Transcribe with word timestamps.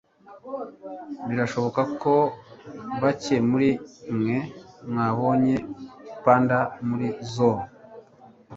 Birashoboka 1.27 1.81
ko 2.01 2.13
bake 3.01 3.35
muri 3.49 3.69
mwe 4.17 4.37
mwabonye 4.89 5.55
panda 6.23 6.59
muri 6.87 7.07
zoo. 7.31 7.61